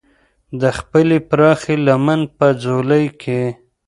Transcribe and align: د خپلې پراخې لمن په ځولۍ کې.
د 0.61 0.63
خپلې 0.77 1.17
پراخې 1.29 1.75
لمن 1.87 2.21
په 2.37 2.47
ځولۍ 2.63 3.05
کې. 3.21 3.41